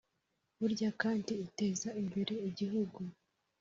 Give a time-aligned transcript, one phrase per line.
[0.59, 2.99] Burya kandi uteza imbere igihugu